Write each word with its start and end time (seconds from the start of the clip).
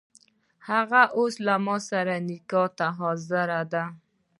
هغه 0.69 1.01
اوس 1.17 1.33
له 1.45 1.55
ماسره 1.65 2.15
نکاح 2.27 2.67
ته 2.77 2.87
حاضره 2.97 3.61
ده. 3.73 3.83